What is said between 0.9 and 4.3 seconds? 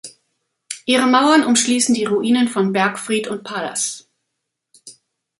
Mauern umschließen die Ruinen von Bergfried und Palas.